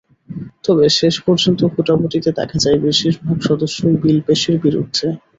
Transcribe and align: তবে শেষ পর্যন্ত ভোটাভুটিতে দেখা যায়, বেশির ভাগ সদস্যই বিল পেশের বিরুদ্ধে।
তবে 0.65 0.85
শেষ 0.99 1.15
পর্যন্ত 1.25 1.59
ভোটাভুটিতে 1.73 2.29
দেখা 2.39 2.57
যায়, 2.63 2.77
বেশির 2.85 3.15
ভাগ 3.23 3.37
সদস্যই 3.49 3.95
বিল 4.03 4.19
পেশের 4.27 4.55
বিরুদ্ধে। 4.59 5.07